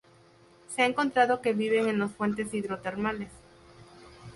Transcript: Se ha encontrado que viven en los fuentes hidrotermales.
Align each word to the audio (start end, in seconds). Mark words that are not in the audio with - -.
Se 0.75 0.81
ha 0.81 0.87
encontrado 0.87 1.43
que 1.43 1.53
viven 1.53 1.87
en 1.87 1.99
los 1.99 2.09
fuentes 2.11 2.51
hidrotermales. 2.55 3.29